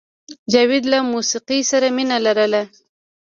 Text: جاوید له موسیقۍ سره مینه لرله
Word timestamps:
جاوید 0.51 0.83
له 0.91 0.97
موسیقۍ 1.11 1.59
سره 1.71 1.87
مینه 1.95 2.17
لرله 2.25 2.63